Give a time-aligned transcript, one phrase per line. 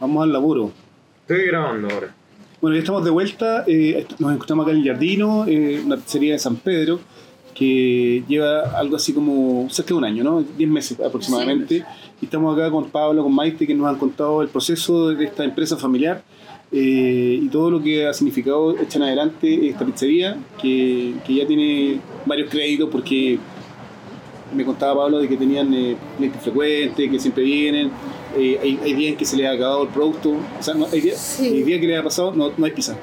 [0.00, 0.72] Vamos al laburo.
[1.22, 2.14] Estoy grabando ahora.
[2.60, 3.64] Bueno, ya estamos de vuelta.
[3.66, 7.00] eh, nos encontramos acá en el Jardino, eh, una pizzería de San Pedro,
[7.54, 10.42] que lleva algo así como cerca de un año, ¿no?
[10.42, 11.84] 10 meses aproximadamente.
[12.20, 15.44] Y estamos acá con Pablo, con Maite, que nos han contado el proceso de esta
[15.44, 16.22] empresa familiar
[16.72, 22.00] eh, y todo lo que ha significado echar adelante esta pizzería, que, que ya tiene
[22.26, 23.38] varios créditos porque
[24.54, 27.90] me contaba Pablo de que tenían eh, clientes frecuentes, que siempre vienen.
[28.36, 30.30] Eh, hay, hay días en que se les ha acabado el producto.
[30.58, 31.46] O sea, no, hay, días, Sí.
[31.48, 32.94] hay días que les ha pasado, no, no hay pizza.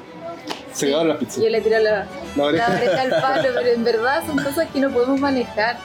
[0.72, 1.42] Se acabaron las pizzas.
[1.42, 2.06] Yo le tiro la, La
[2.36, 2.72] la oreja.
[2.76, 5.78] oreja al palo, pero en verdad son cosas que no podemos manejar.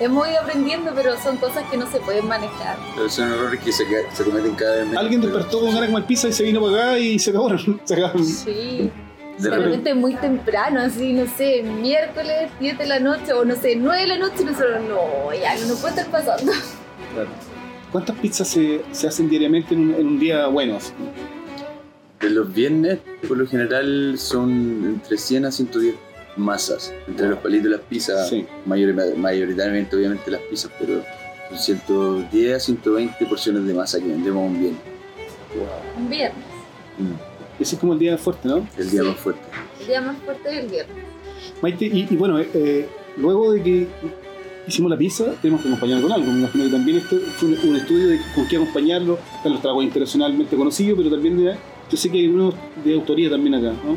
[0.00, 2.76] Hemos ido aprendiendo, pero son cosas que no se pueden manejar.
[2.96, 4.98] Pero son errores que se, se cometen cada vez menos.
[5.00, 7.80] Alguien despertó con ganas de comer pizza y se vino para acá y se acabaron.
[7.84, 8.24] Se acabaron.
[8.24, 8.90] Sí.
[9.38, 13.74] De repente muy temprano, así, no sé, miércoles, 7 de la noche, o no sé,
[13.76, 16.52] 9 de la noche, y nosotros, no, ya no nos puede estar pasando.
[17.14, 17.28] Claro.
[17.92, 20.78] ¿Cuántas pizzas se, se hacen diariamente en un, en un día bueno?
[22.20, 24.50] De los viernes, por lo general, son
[24.86, 25.94] entre 100 a 110
[26.36, 26.92] masas.
[27.06, 28.46] Entre los palitos y las pizzas, Sí.
[28.64, 31.02] mayor- mayoritariamente, obviamente, las pizzas, pero
[31.50, 34.80] son 110 a 120 porciones de masa que vendemos un viernes.
[35.98, 36.44] Un viernes,
[36.98, 37.12] Mm,
[37.60, 38.66] Ese es como el día fuerte, ¿no?
[38.76, 39.08] El día Sí.
[39.08, 39.40] más fuerte.
[39.80, 40.96] el día más fuerte es el viernes.
[41.62, 43.86] Maite, y, y bueno, eh, luego de que
[44.66, 46.32] hicimos la pizza, tenemos que acompañarlo con algo.
[46.32, 49.18] Me imagino que también esto fue un, un estudio de con qué acompañarlo.
[49.36, 51.56] Están los tragos internacionalmente conocidos, pero también de,
[51.90, 52.54] yo sé que hay unos
[52.84, 53.96] de autoría también acá, ¿no?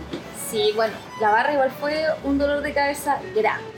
[0.49, 3.75] Sí, bueno, la barra igual fue un dolor de cabeza grande.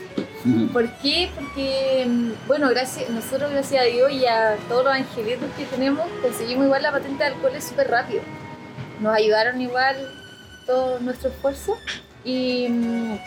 [0.72, 1.30] ¿Por qué?
[1.36, 6.08] Porque, mm, bueno, gracias, nosotros gracias a Dios y a todos los angelitos que tenemos,
[6.22, 8.22] conseguimos igual la patente de alcoholes súper rápido.
[9.02, 9.98] Nos ayudaron igual
[10.66, 11.78] todo nuestro esfuerzo
[12.24, 13.18] y, mm,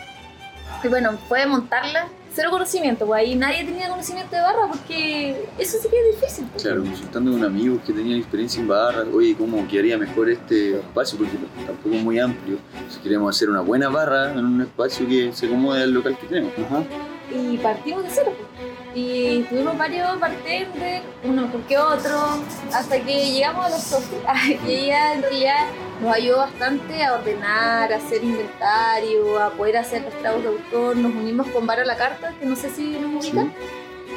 [0.83, 5.77] y bueno, fue montarla, cero conocimiento, pues ahí nadie tenía conocimiento de barra porque eso
[5.81, 6.45] sí que es difícil.
[6.51, 6.63] pues.
[6.63, 11.17] Claro, consultando con amigos que tenían experiencia en barras, oye, ¿cómo quedaría mejor este espacio?
[11.17, 12.57] Porque tampoco es muy amplio.
[12.89, 16.27] Si queremos hacer una buena barra en un espacio que se acomode al local que
[16.27, 16.51] tenemos.
[16.57, 16.83] Ajá.
[17.33, 18.33] y partimos de cero.
[18.35, 18.71] pues.
[18.93, 22.19] Y tuvimos varios bartenders, uno por que otro,
[22.73, 24.21] hasta que llegamos a los socios.
[24.67, 25.67] y ella en realidad
[26.01, 30.95] nos ayudó bastante a ordenar, a hacer inventario, a poder hacer los tragos de autor.
[30.97, 33.53] Nos unimos con Bar a la Carta, que no sé si nos ubican.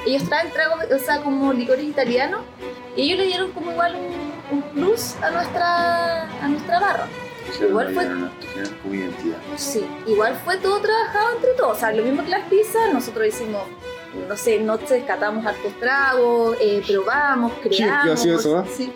[0.06, 2.40] Ellos traen tragos, o sea, como licores italianos,
[2.96, 7.06] y ellos le dieron como igual un, un plus a nuestra, a nuestra barra.
[7.60, 8.06] Igual fue-
[8.82, 9.36] como identidad.
[9.56, 11.76] Sí, igual fue todo trabajado entre todos.
[11.76, 13.62] O sea, lo mismo que las pizzas, nosotros hicimos,
[14.28, 18.24] no sé, noches catamos hartos tragos, eh, probamos, creamos.
[18.24, 18.64] ¿eh?
[18.76, 18.92] sí,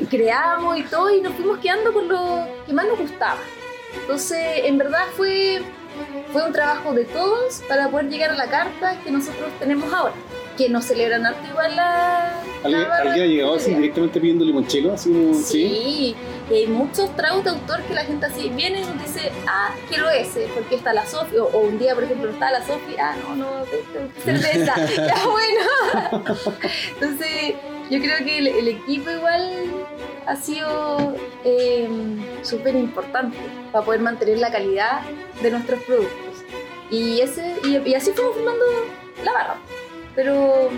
[0.00, 3.38] y creamos y todo, y nos fuimos quedando con lo que más nos gustaba.
[4.00, 5.60] Entonces, en verdad fue,
[6.32, 10.14] fue un trabajo de todos para poder llegar a la carta que nosotros tenemos ahora.
[10.56, 12.42] Que nos celebran harto igual la.
[12.64, 14.92] ¿Alguien, la ha llegado así directamente pidiendo limonchelo?
[14.92, 15.42] Así como, ¿sí?
[15.44, 16.16] Sí,
[16.50, 19.74] y hay muchos tragos de autor que la gente así viene y nos dice, ah,
[19.88, 22.96] quiero ese, porque está la Sofi, o, o un día, por ejemplo, está la Sofi,
[22.98, 23.64] ah, no, no,
[24.24, 26.24] cerveza, ya bueno.
[26.94, 27.54] Entonces,
[27.90, 29.50] yo creo que el, el equipo igual
[30.26, 31.14] ha sido
[31.44, 31.88] eh,
[32.42, 33.36] súper importante
[33.72, 35.00] para poder mantener la calidad
[35.42, 36.44] de nuestros productos.
[36.90, 38.64] Y, ese, y, y así fuimos formando
[39.24, 39.54] la barra.
[40.14, 40.70] Pero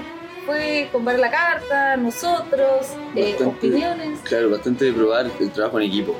[0.46, 3.44] fue con Bar la Carta, nosotros, eh, Bastante.
[3.68, 4.20] opiniones.
[4.24, 6.16] Claro, bastante de probar el trabajo en equipo.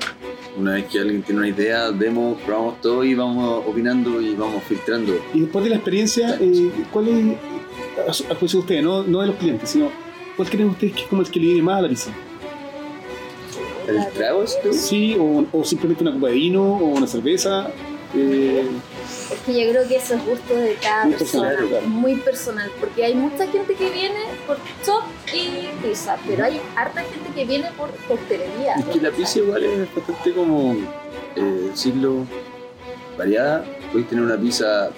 [0.57, 4.63] Una vez que alguien tiene una idea, vemos, probamos todo y vamos opinando y vamos
[4.65, 5.15] filtrando.
[5.33, 9.03] Y después de la experiencia, eh, ¿cuál es, a su- a juicio de ustedes, no,
[9.05, 9.91] no de los clientes, sino
[10.37, 12.11] cuál creen ustedes que es como el que le viene más a la pizza?
[13.89, 14.73] ¿El trago es tú?
[14.73, 17.71] Sí, o, o simplemente una copa de vino o una cerveza.
[18.15, 18.65] eh,
[19.33, 22.71] Es que yo creo que eso es gusto de cada Muy persona, personal, muy personal,
[22.81, 27.45] porque hay mucha gente que viene por chop y pizza, pero hay harta gente que
[27.45, 28.75] viene por coctelería.
[28.75, 30.75] Es que la pizza igual es bastante como,
[31.37, 32.27] eh, decirlo,
[33.17, 33.65] variada.
[33.93, 34.91] Puedes tener una pizza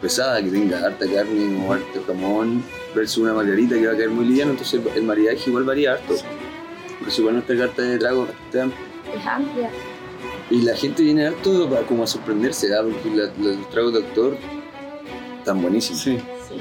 [0.00, 2.62] pesada que tenga harta carne o harto jamón
[2.94, 6.14] versus una margarita que va a caer muy liviano, entonces el maridaje igual varía harto.
[6.98, 8.76] Por eso igual nuestra carta de trago es bastante
[9.26, 9.70] amplia.
[10.50, 12.82] Y la gente viene harto para como a sorprenderse, ¿ah?
[12.82, 14.36] porque la- los tragos de autor
[15.38, 16.00] están buenísimos.
[16.02, 16.18] sí.
[16.48, 16.60] Sí.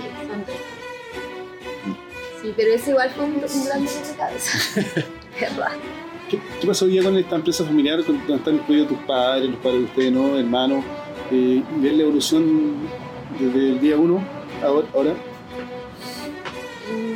[2.42, 4.82] Sí, pero ese igual fue un, un gran dolor de cabeza.
[5.40, 5.72] ¿Verdad?
[6.30, 9.50] ¿Qué, qué pasó hoy día con esta empresa familiar con- donde están incluidos tus padres,
[9.50, 10.38] los padres de ustedes, ¿no?
[10.38, 10.84] hermanos?
[11.32, 12.76] Eh, ver la evolución
[13.40, 14.24] desde el día uno
[14.64, 14.88] ahora.
[14.94, 15.14] ahora.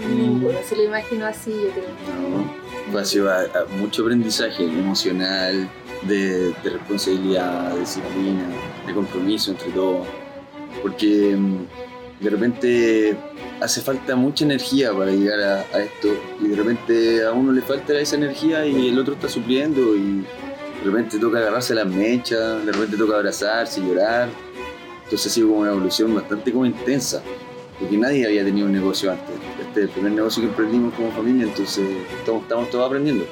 [0.07, 1.85] Mm, Bueno, se lo imagino así, yo creo.
[2.29, 2.91] ¿no?
[2.91, 5.69] Fue así, a- a mucho aprendizaje emocional,
[6.03, 8.47] de, de responsabilidad, de disciplina,
[8.85, 10.07] de compromiso entre todos.
[10.81, 13.17] Porque mm, de repente
[13.61, 16.09] hace falta mucha energía para llegar a, a esto
[16.41, 20.25] y de repente a uno le falta esa energía y el otro está supliendo y
[20.79, 24.29] de repente toca agarrarse las mechas, de repente toca abrazarse, llorar.
[25.03, 27.21] Entonces ha sido como una evolución bastante como intensa,
[27.79, 29.35] porque nadie había tenido un negocio antes.
[29.59, 31.85] Este es el primer negocio que emprendimos como familia, entonces
[32.19, 33.25] estamos, estamos todos aprendiendo.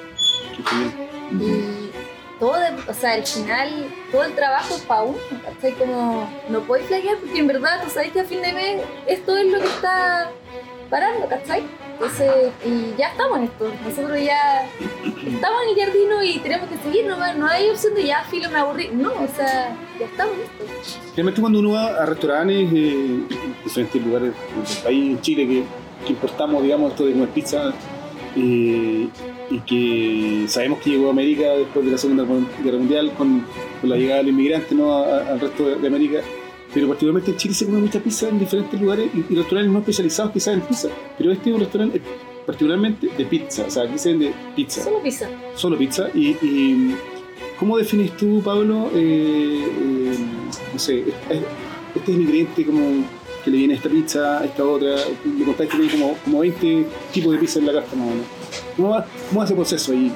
[2.39, 2.55] Todo,
[2.87, 3.69] o sea, al final,
[4.11, 5.73] todo el trabajo es para uno, ¿cachai?
[5.73, 9.51] Como, no podéis flaquear porque en verdad, tú que a fin de mes esto es
[9.51, 10.31] lo que está
[10.89, 11.63] parando, ¿cachai?
[11.93, 13.71] Entonces, y ya estamos en esto.
[13.83, 14.69] Nosotros ya
[15.25, 18.59] estamos en el jardino y tenemos que seguir, no, hay opción de ya, filo, me
[18.59, 18.89] aburrí.
[18.93, 20.99] No, o sea, ya estamos en esto.
[21.15, 25.63] Realmente cuando uno va a restaurantes eh, en diferentes lugares del país, en Chile, que,
[26.05, 27.73] que importamos, digamos, esto de comer pizza,
[28.35, 29.07] eh,
[29.49, 32.25] y que sabemos que llegó a América después de la Segunda
[32.63, 33.43] Guerra Mundial con,
[33.81, 34.93] con la llegada de los inmigrantes ¿no?
[34.93, 36.19] a- a- al resto de, de América,
[36.73, 39.79] pero particularmente en Chile se come mucha pizza en diferentes lugares y, y restaurantes no
[39.79, 42.01] especializados quizás en pizza, pero este es un restaurante
[42.45, 45.29] particularmente de pizza, o sea, aquí se vende pizza Solo pizza.
[45.55, 46.07] solo pizza.
[46.13, 46.95] Y, y
[47.59, 50.15] ¿cómo defines tú, Pablo, eh, eh,
[50.73, 51.41] no sé, este,
[51.95, 53.03] este es el ingrediente como
[53.47, 54.95] que le viene esta pizza, esta otra?
[55.23, 58.09] Me contáis que tiene como, como 20 tipos de pizza en la carta, más o
[58.09, 58.25] menos.
[58.75, 60.11] ¿Cómo va, cómo va ese proceso ahí?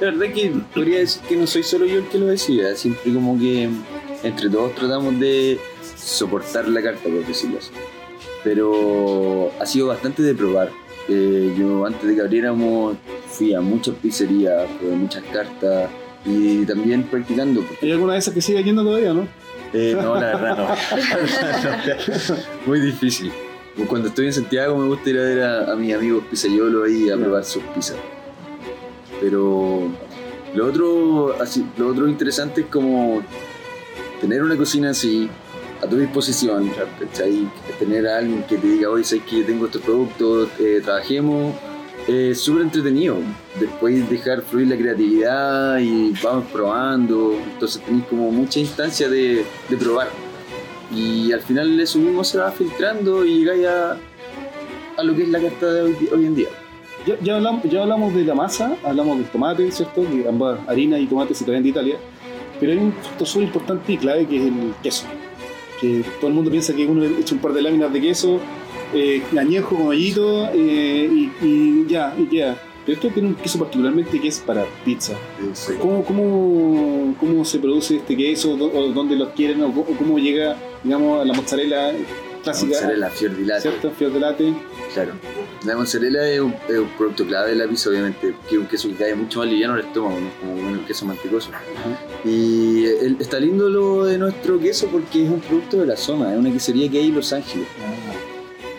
[0.00, 3.14] La verdad que podría decir que no soy solo yo el que lo decía, siempre
[3.14, 3.68] como que
[4.24, 5.60] entre todos tratamos de
[5.96, 7.70] soportar la carta, por decirlo así.
[8.42, 10.70] Pero ha sido bastante de probar.
[11.08, 12.96] Eh, yo antes de que abriéramos
[13.28, 15.90] fui a muchas pizzerías, probé muchas cartas
[16.24, 17.64] y también practicando.
[17.80, 19.28] ¿Hay alguna de esas que sigue yendo todavía, no?
[19.72, 22.36] Eh, no, la verdad no.
[22.66, 23.32] Muy difícil.
[23.88, 27.10] Cuando estoy en Santiago me gusta ir a ver a, a mis amigos pizzaiolo ahí
[27.10, 27.96] a probar sus pizzas.
[29.20, 29.88] Pero
[30.54, 33.22] lo otro, así, lo otro interesante es como
[34.20, 35.30] tener una cocina así
[35.82, 36.70] a tu disposición,
[37.00, 37.48] ¿cachai?
[37.78, 41.54] Tener a alguien que te diga, oye, sabes que yo tengo estos productos, eh, trabajemos.
[42.08, 43.18] Es súper entretenido.
[43.60, 47.36] Después dejar fluir la creatividad y vamos probando.
[47.52, 50.08] Entonces tenéis como mucha instancia de, de probar.
[50.94, 53.96] Y al final eso mismo se va filtrando y llegáis a,
[54.96, 56.48] a lo que es la carta de hoy, hoy en día.
[57.06, 60.02] Ya, ya, hablamos, ya hablamos de la masa, hablamos del tomate, ¿cierto?
[60.02, 61.96] Que ambas harina y tomate se traen de Italia.
[62.60, 65.06] Pero hay un factor súper importante y clave que es el queso.
[65.80, 68.38] Que todo el mundo piensa que uno echa un par de láminas de queso,
[68.94, 72.60] eh, añejo con hoyito eh, y, y ya, y queda.
[72.84, 75.12] Pero esto tiene un queso particularmente que es para pizza.
[75.80, 78.56] ¿Cómo, cómo, cómo se produce este queso?
[78.56, 79.62] ¿Dó- ¿O dónde lo adquieren?
[79.62, 81.92] ¿O cómo, llega, digamos, a la mozzarella
[82.42, 82.72] clásica?
[82.74, 83.62] Mozzarella fior di latte.
[83.62, 83.90] ¿Cierto?
[83.92, 84.52] Fior latte.
[84.94, 85.12] Claro.
[85.64, 88.66] La mozzarella es un, es un producto clave de la pizza, obviamente, que es un
[88.66, 90.28] queso que cae mucho más liviano al estómago, ¿no?
[90.40, 91.50] como un queso mantecoso.
[92.24, 96.32] Y el- está lindo lo de nuestro queso porque es un producto de la zona,
[96.32, 97.68] es una quesería que hay en Los Ángeles.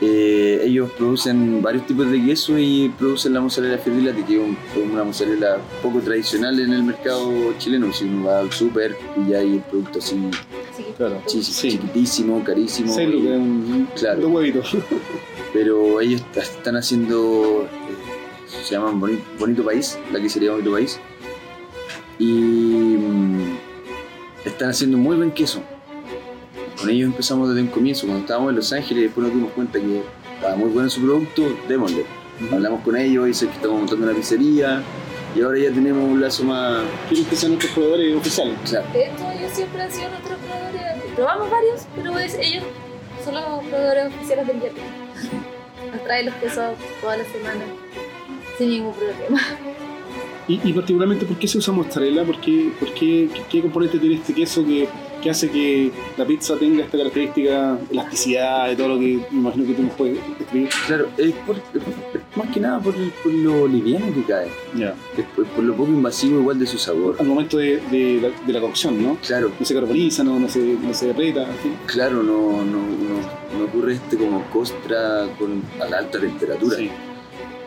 [0.05, 4.57] Eh, ellos producen varios tipos de queso y producen la mozzarella latte, que es un-
[4.75, 7.93] es una mozzarella poco tradicional en el mercado chileno.
[7.93, 10.15] Si uno va al súper y ya hay el producto así
[10.97, 11.21] Claro.
[11.25, 11.69] chi- Sí.
[11.71, 12.99] chiquitísimo, carísimo.
[12.99, 14.21] Y- un Claro.
[14.21, 14.75] dos huevitos.
[15.53, 20.99] pero ellos están haciendo, eh, se llaman Boni- Bonito País, la que sería Bonito País,
[22.17, 22.25] y
[22.97, 23.55] mm,
[24.45, 25.61] están haciendo muy buen queso.
[26.83, 29.79] Con ellos empezamos desde un comienzo, cuando estábamos en Los Ángeles, después nos dimos cuenta
[29.79, 30.01] que
[30.35, 32.03] estaba muy bueno su producto, démosle.
[32.51, 34.83] Hablamos con ellos, dicen que estamos montando una pizzería,
[35.33, 36.81] y ahora ya tenemos un lazo más...
[37.07, 38.55] Quieren que sean nuestros proveedores oficiales.
[38.69, 41.03] Claro, De hecho, ellos siempre han sido nuestros proveedores.
[41.15, 42.63] Probamos varios, pero es, ellos
[43.23, 44.83] son los proveedores oficiales del jardín.
[45.89, 47.63] Nos traen los quesos todas las semanas
[48.57, 49.39] sin ningún problema.
[50.49, 52.25] Y, y particularmente, ¿por qué se usa mozzarella?
[52.25, 54.89] ¿Por qué, por qué, qué, qué componente tiene este queso que,
[55.23, 59.65] que hace que la pizza tenga esta característica, elasticidad y todo lo que me imagino
[59.65, 60.69] que tú nos puedes describir?
[60.87, 64.47] claro es, por- es más que nada por, por lo liviano que cae,
[65.17, 67.15] es por, por lo poco invasivo igual de su sabor.
[67.19, 69.17] Al momento de, de, la, de la cocción, ¿no?
[69.25, 71.47] Claro, No se carboniza, no, no, se, no se aprieta.
[71.85, 76.75] Claro, no, no, no, no ocurre este como costra con, a la alta temperatura.
[76.77, 76.89] Sí.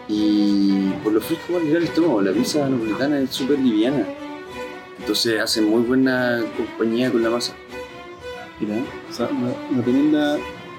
[0.08, 2.22] Y por lo fresco va a llegar el estómago.
[2.22, 4.06] La pizza napolitana es súper liviana.
[4.98, 7.54] Entonces hacen muy buena compañía con la masa.
[8.60, 8.76] Mira,
[9.10, 10.38] o sea, una, tremenda.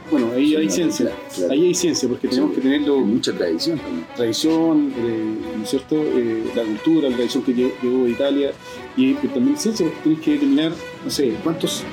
[0.10, 1.06] Bueno, ahí Sí, hay no, ciencia.
[1.08, 1.52] claro, claro.
[1.54, 2.56] Ahí hay ciencia, porque tenemos Sí.
[2.56, 3.00] que tenerlo.
[3.02, 4.08] Mucha tradición también.
[4.16, 5.96] tradición, eh, ¿no es cierto?
[6.02, 8.52] Eh, la cultura, la tradición que lle- llegó de Italia
[8.96, 10.72] y, y también ciencia, porque tienes que determinar,
[11.04, 11.84] no sé, cuántos,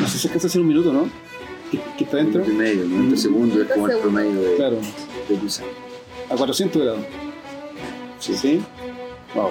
[0.00, 1.08] no sé si alcanza a hacer un minuto, ¿no?
[1.70, 3.18] Que, que está dentro, Minuto y medio, 90 Mm.
[3.18, 4.76] segundos es como el 90 promedio de, claro,
[5.28, 5.62] de pizza.
[6.28, 7.00] a 400 grados.
[8.18, 8.34] Sí.
[8.36, 8.60] ¿Sí?
[9.34, 9.50] Wow.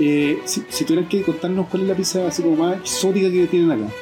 [0.00, 3.46] Eh, si, si tuvieran que contarnos cuál es la pizza así como más exótica que
[3.46, 3.92] tienen acá,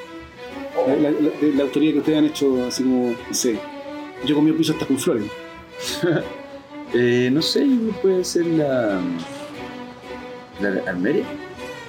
[0.86, 3.58] la, la- la- la autoría que ustedes han hecho, así como, no sé,
[4.24, 5.24] Yo comí piso hasta con flores.
[6.94, 7.66] Eh, no sé,
[8.02, 9.00] puede ser la.
[10.60, 11.24] La armeria,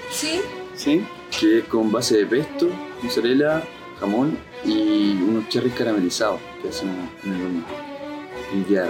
[0.10, 0.40] Sí,
[0.76, 1.04] ¿Sí?
[1.38, 2.70] que es con base de pesto,
[3.02, 3.62] mozzarella,
[4.00, 6.88] jamón y unos cherries caramelizados que hacen
[7.26, 7.64] en el horno.
[8.56, 8.88] Y ya,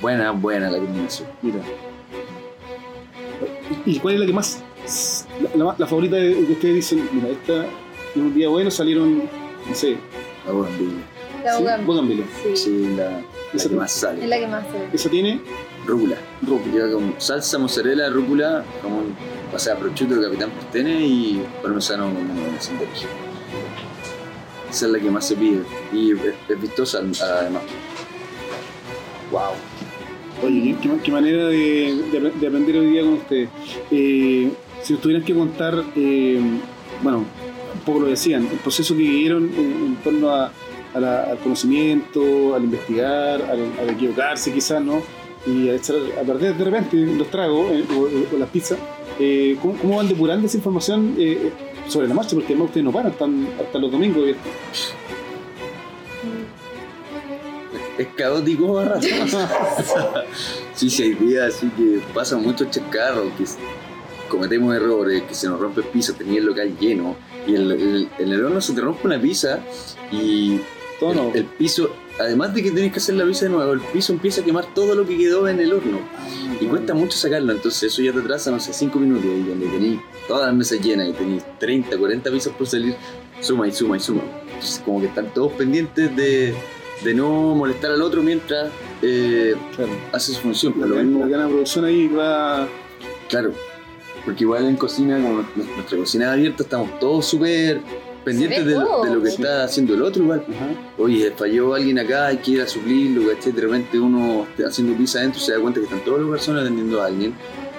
[0.00, 1.28] buena, buena la combinación.
[1.42, 1.60] Mira.
[3.86, 4.62] ¿Y cuál es la que más.
[5.78, 7.08] La, favorita de, que ustedes dicen?
[7.12, 7.66] Mira, esta
[8.14, 9.22] en un día bueno salieron,
[9.68, 9.96] no sé,
[10.46, 11.00] La bougainville.
[11.44, 11.58] la
[12.42, 12.56] ¿sí?
[12.56, 13.22] Sí, Sí, la, la
[13.54, 14.26] Esa que más es sale.
[14.26, 14.88] la que más se ve.
[14.92, 15.40] Esa tiene
[15.86, 16.16] Rúcula.
[16.46, 16.72] rúcula.
[16.74, 19.14] Lleva con salsa, mozzarella, rúcula, jamón,
[19.54, 22.76] o sea, prosciutto de capitán Pastene y parmesano de origen.
[24.70, 25.62] Esa es la que más se pide
[25.92, 27.62] y es, es vistosa además.
[29.30, 29.52] Wow.
[30.42, 33.48] Oye, qué, qué- manera de, de de aprender hoy día con ustedes.
[33.90, 34.50] Eh,
[34.82, 36.40] si nos tuvieran que contar, eh,
[37.02, 40.52] bueno, un poco lo decían, el proceso que vivieron en, en torno a,
[40.94, 45.00] a la- al conocimiento, al investigar, al, al equivocarse quizás, ¿no?
[45.46, 48.78] Y a, echar a perder de repente los tragos eh, o, o las pizzas.
[49.20, 51.50] Eh, ¿cómo, cómo van depurando esa información eh,
[51.88, 52.34] sobre la marcha?
[52.34, 53.12] Porque además ustedes no paran
[53.60, 54.24] hasta los domingos.
[54.24, 54.40] ¿cierto?
[58.02, 59.06] Es caótico a ratos.
[60.74, 63.44] sí, sí, hay días así que pasan muchos chascarros, que
[64.28, 67.16] cometemos errores, que se nos rompe el piso, tenía el local lleno
[67.46, 69.60] y el, el- en el horno se te rompe una pizza
[70.10, 70.58] y
[71.00, 73.80] Todo el, el piso, además de que tenés que hacer la pizza de nuevo, el
[73.80, 75.98] piso empieza a quemar todo lo que quedó en el horno.
[76.60, 79.66] Y cuesta mucho sacarlo, entonces eso ya te atrasa, no sé, 5 minutos y donde
[79.66, 82.94] tenéis todas las mesas llenas y tenéis 30, 40 pisos por salir,
[83.40, 84.22] suma y suma y suma.
[84.46, 86.54] Entonces como que están todos pendientes de,
[87.04, 88.70] de no molestar al otro mientras
[89.02, 89.92] eh, Claro.
[90.12, 90.74] hace su función.
[90.76, 92.68] La, Pero lo la, mismo, gana de producción ahí va.
[93.28, 93.52] claro,
[94.24, 97.80] porque igual en cocina, como nuestra cocina es abierta, estamos todos súper
[98.24, 99.04] pendientes de, todo.
[99.04, 99.42] de lo que Sí.
[99.42, 100.44] está haciendo el otro igual.
[100.48, 100.68] Ajá.
[100.98, 103.50] Oye, falló alguien acá, hay que ir a suplirlo, ¿cachai?
[103.52, 106.62] De repente uno está haciendo pizza adentro se da cuenta que están todos los personas
[106.62, 107.34] atendiendo a alguien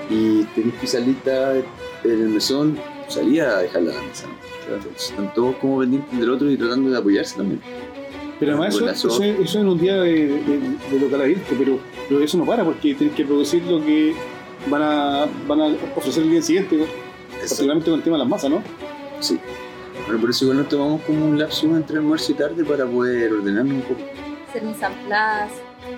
[0.09, 1.65] y tenés pizza lista en
[2.03, 2.77] el mesón,
[3.07, 4.75] salía a dejarla a la mesa, ¿no?
[4.75, 7.61] Entonces, están todos como pendientes del otro y tratando de apoyarse también.
[8.45, 10.59] Pero además eso, eso, es- eso en un día de, de,
[10.91, 14.13] de local abierto, pero, pero eso no para porque tienes que producir lo que
[14.67, 16.85] van a, van a ofrecer el día siguiente,
[17.39, 18.63] particularmente con el tema de las masas, ¿no?
[19.19, 19.39] Sí.
[20.05, 23.31] Bueno, por eso igual nos tomamos como un lapso entre almuerzo y tarde para poder
[23.33, 24.01] ordenarnos un poco.
[24.49, 25.51] hacer mis amplas,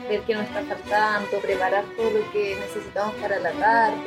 [0.10, 3.98] ver qué nos está faltando, preparar todo lo que necesitamos para la tarde.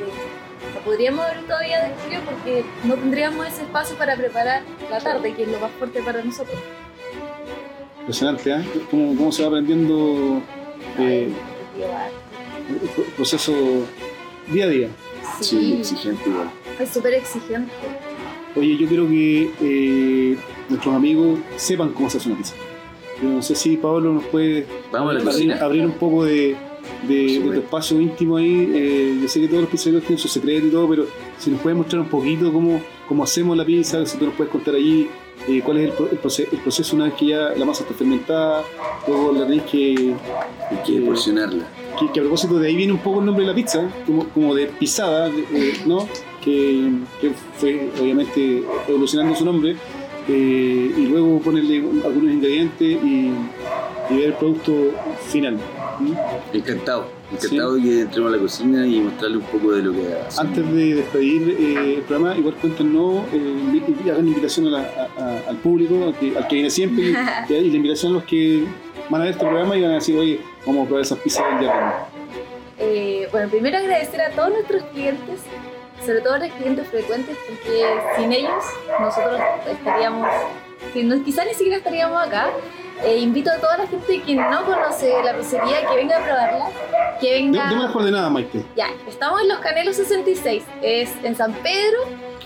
[0.75, 5.33] No podríamos abrir todavía de frío porque no tendríamos ese espacio para preparar la tarde,
[5.33, 6.57] que es lo más fuerte para nosotros.
[8.13, 8.65] Impresionante, ¿eh?
[8.89, 10.41] Cómo, cómo se va aprendiendo
[10.97, 11.29] eh,
[12.67, 13.53] el pro- proceso
[14.51, 14.87] día a día.
[15.41, 16.49] Sí, Sí, exigente igual.
[16.79, 17.71] es súper exigente.
[18.55, 20.37] Oye, yo quiero que eh,
[20.69, 22.55] nuestros amigos sepan cómo se hace una pizza.
[23.21, 26.55] Yo no sé si Pablo nos puede Vamos a la abrir, un poco de,
[27.07, 28.71] de, de tu espacio íntimo ahí.
[28.73, 31.05] Eh, yo sé que todos los pizzerías tienen su secreto y todo, pero
[31.37, 34.51] si nos puedes mostrar un poquito cómo, cómo hacemos la pizza, si tú nos puedes
[34.51, 35.07] contar allí
[35.47, 37.83] eh, cuál es el, pro- el proce- el proceso una vez que ya la masa
[37.83, 38.63] está fermentada,
[39.07, 40.15] luego la tenéis que,
[40.71, 41.65] Hay que Eh, porcionarla.
[41.99, 44.25] que, que a propósito de ahí viene un poco el nombre de la pizza, como,
[44.29, 46.07] como de pisada, eh, ¿no?
[46.43, 49.75] Que, que fue obviamente evolucionando su nombre,
[50.27, 53.31] eh, y luego ponerle algunos ingredientes y,
[54.09, 54.73] y ver el producto
[55.27, 55.57] final.
[56.53, 57.05] Encantado.
[57.31, 60.39] Encantado de que entremos a la cocina y mostrarle un poco de lo que hacemos.
[60.39, 65.49] Antes de despedir eh, el programa, igual cuéntenos eh, hagan invitación a la- a- a-
[65.49, 67.09] al público, al que, al que viene siempre, y,
[67.53, 68.63] y la invitación a los que
[69.09, 71.43] van a ver este programa y van a decir, oye, vamos a probar esas pizzas
[71.59, 71.93] del jardín.
[72.79, 75.41] Eh, bueno, primero agradecer a todos nuestros clientes,
[76.05, 77.83] sobre todo a los clientes frecuentes, porque
[78.17, 78.63] sin ellos
[78.99, 79.39] nosotros
[79.69, 80.27] estaríamos,
[80.95, 82.47] no, quizás ni siquiera estaríamos acá.
[83.03, 86.65] Eh, invito a toda la gente que no conoce la pizzería que venga a probarla,
[87.21, 87.69] que venga...
[87.69, 88.65] Deme las coordenadas, Maite.
[88.75, 91.99] Ya, estamos en Los Canelos 66, es en San Pedro,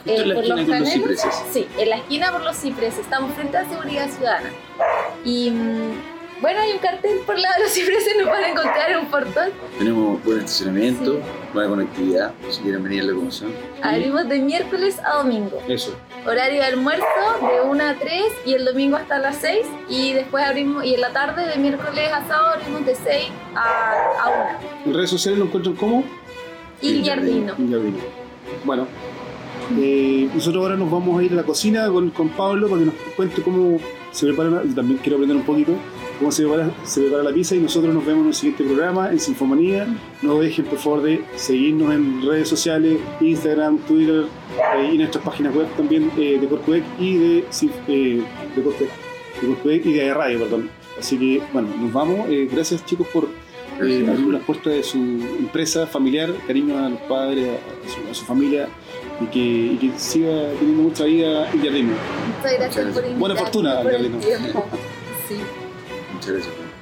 [0.06, 0.90] en la por los Canelos.
[0.90, 1.44] cipreses.
[1.52, 4.50] Sí, en la esquina por los cipreses, estamos frente a Seguridad Ciudadana.
[5.26, 8.92] Y mm, bueno, hay un cartel por lado de los cipreses, nos van a encontrar
[8.92, 9.50] en un portón.
[9.78, 11.20] Tenemos buen estacionamiento,
[11.54, 13.52] buena conectividad, si quieren venir a la locomoción.
[13.82, 15.62] Abrimos de miércoles a domingo.
[15.68, 15.96] Eso.
[16.26, 17.06] Horario de almuerzo
[17.42, 19.66] de 1 a 3 y el domingo hasta las 6.
[19.90, 23.92] Y después abrimos, y en la tarde de miércoles a sábado abrimos de 6 a,
[24.24, 24.60] a 1.
[24.86, 26.04] En redes sociales lo encuentran como.
[26.82, 27.50] Un jardín.
[28.66, 28.88] Bueno,
[29.80, 32.86] eh, nosotros ahora nos vamos a ir a la cocina con, con Pablo para que
[32.88, 33.78] nos cuente cómo
[34.12, 35.72] se prepara, también quiero aprender un poquito,
[36.20, 39.12] cómo se prepara, se prepara la pizza y nosotros nos vemos en el siguiente programa
[39.12, 39.88] en Sinfomanía.
[40.22, 44.26] No dejen por favor de seguirnos en redes sociales, Instagram, Twitter
[44.78, 48.24] eh, y nuestras páginas web también eh, de Corcudec y de, eh,
[48.56, 50.70] de de y de radio, perdón.
[50.98, 52.30] Así que, bueno, nos vamos.
[52.30, 53.28] Eh, gracias chicos por eh,
[53.78, 54.32] abrir Julio.
[54.32, 58.70] las puertas de su empresa familiar, cariño a los padres, a su, a su familia
[59.20, 61.92] y que, y que siga teniendo mucha vida el jardín.
[62.38, 63.20] Muchas gracias por invitarme.
[63.20, 63.82] Buena fortuna,
[64.20, 64.66] tiempo.
[65.28, 65.38] Sí.
[66.26, 66.73] Muchas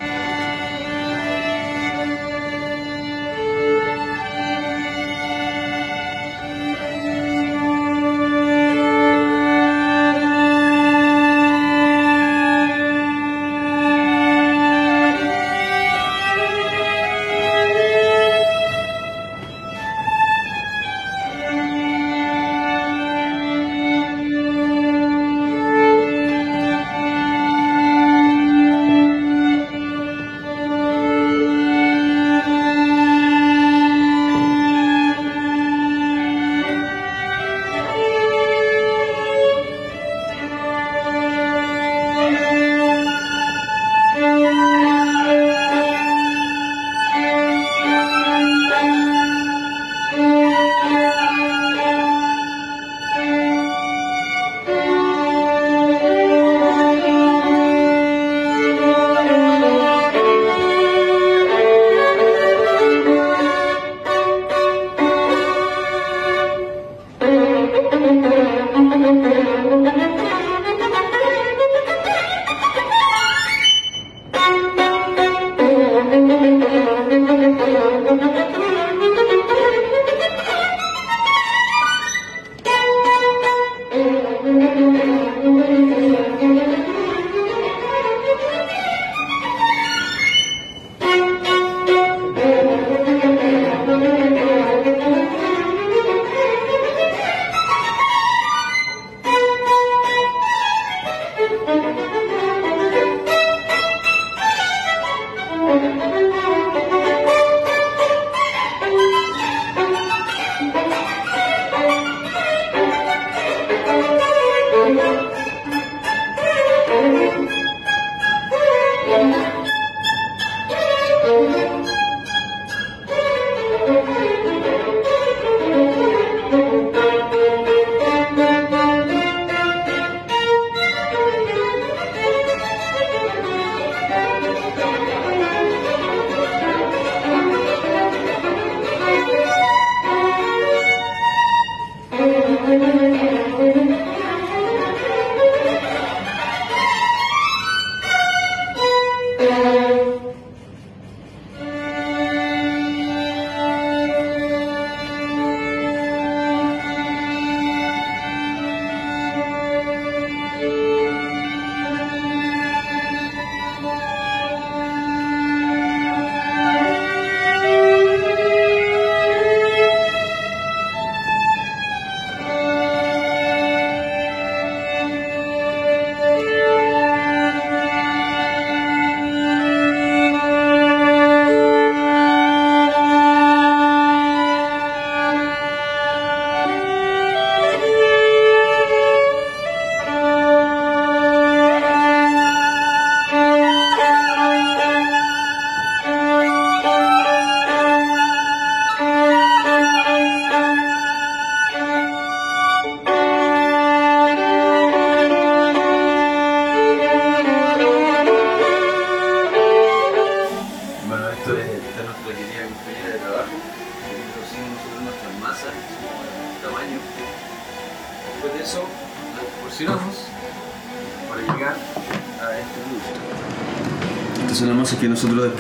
[114.94, 115.21] Gracias.
[115.21, 115.21] Bueno,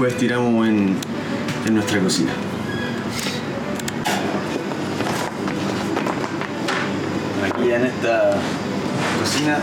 [0.01, 0.97] después tiramos en,
[1.67, 2.31] en nuestra cocina.
[7.45, 8.31] Aquí en esta
[9.19, 9.59] cocina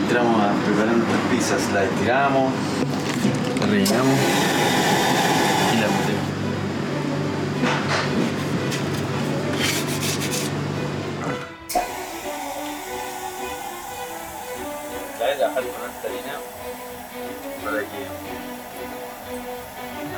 [0.00, 2.52] entramos a preparar nuestras pizzas, las estiramos,
[3.60, 4.18] las rellenamos
[5.74, 6.26] y las metemos.
[15.36, 16.34] Trabajar con esta harina
[17.62, 18.06] para que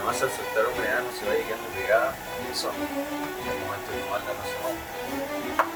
[0.09, 2.15] la masa al soltar humedad no se vaya quedando pegada
[2.49, 2.73] el sol.
[2.73, 5.68] En el momento de tomarla no se va.